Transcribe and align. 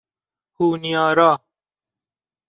هونیارا 0.57 1.31